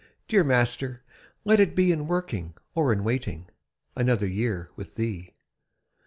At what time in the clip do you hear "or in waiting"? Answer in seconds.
2.73-3.49